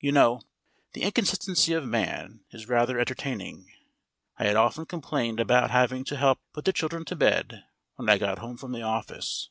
You 0.00 0.10
know, 0.10 0.42
the 0.92 1.02
inconsistency 1.04 1.72
of 1.72 1.86
man 1.86 2.40
is 2.50 2.66
rather 2.66 2.98
entertaining. 2.98 3.70
I 4.36 4.42
had 4.42 4.56
often 4.56 4.86
complained 4.86 5.38
about 5.38 5.70
having 5.70 6.02
to 6.06 6.16
help 6.16 6.40
put 6.52 6.64
the 6.64 6.72
children 6.72 7.04
to 7.04 7.14
bed 7.14 7.62
when 7.94 8.08
I 8.10 8.18
got 8.18 8.40
home 8.40 8.56
from 8.58 8.72
the 8.72 8.82
office. 8.82 9.50